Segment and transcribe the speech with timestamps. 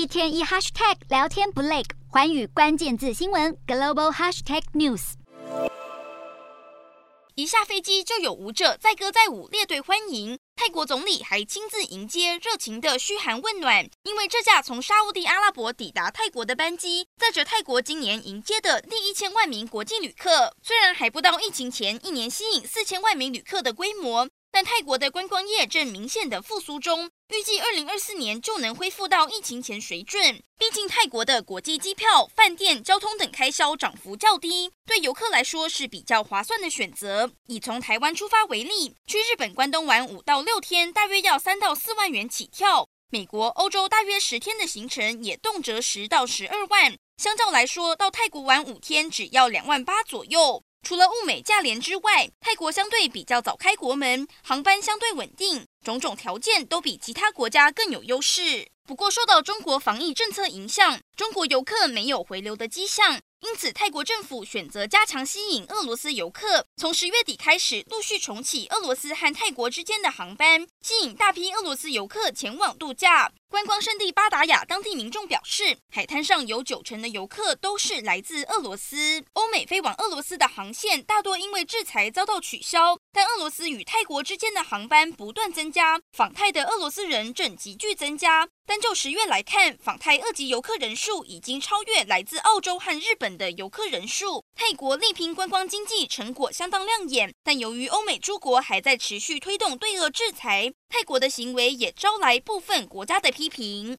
[0.00, 5.12] 一天一 hashtag 聊天不累，寰宇关键字新闻 global hashtag news。
[7.34, 13.86] 一下飞机就有舞者载歌载舞列队欢迎，泰国总理还亲自迎接，热情的嘘寒问暖。
[14.04, 20.56] 因为这架从沙乌地阿拉伯抵达泰国的班机，载着泰国今年迎接的第一千万名国际旅客。
[20.62, 24.30] 虽然还不到疫情前一年吸引四千万名旅客的规模。
[24.52, 30.42] 但泰国的观光业正明显的复苏中，预计二零二四年就能恢复到疫情前水准。
[30.58, 37.30] 毕竟泰国的国际机票、饭店、交通等开销涨幅较低，对游客来说是比较划算的选择。
[37.46, 46.96] 以从台湾出发为例，去日本关东玩五到六天，大约要三到四万元起跳；美国、欧洲大约十天的行程也动辄十到十二万。
[47.16, 50.62] 相较来说，到泰国玩五天只要两万八左右。
[50.82, 58.68] 除了物美价廉之外，泰国相对比较早开国门，航班相对稳定，种种条件都比其他国家更有优势。
[58.86, 63.20] 不过，受到中国防疫政策影响，中国游客没有回流的迹象。
[63.40, 73.32] 因此，泰国政府选择加强吸引俄罗斯游客，从十月底开始陆续重启俄罗斯和泰国之间的航班，吸引大批俄罗斯游客前往度假。
[73.48, 79.24] 观光胜地巴达雅当地民众表示，海滩上有九成的游客都是来自俄罗斯。
[79.32, 88.48] 欧美飞往俄罗斯的航线大多因为制裁遭到取消，但俄罗斯与泰国之间的航班不断增加，访泰的俄罗斯人正急剧增加。
[88.64, 94.44] 单就十月来看，访泰二级游客人数已经超越来自澳洲和日本的游客人数。
[94.54, 103.88] 泰国力拼观光经济成果相当亮眼，但由于欧美诸国还在持续推动对俄制裁，泰国的行为也招来部分国家的批评。